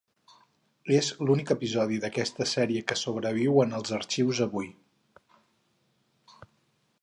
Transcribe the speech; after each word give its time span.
És 0.99 1.09
l'únic 1.27 1.51
episodi 1.55 1.99
d'aquesta 2.05 2.47
sèrie 2.53 2.81
que 2.93 2.97
sobreviu 3.01 3.61
en 3.65 3.77
els 3.81 3.95
arxius 3.99 4.41
avui. 4.47 4.75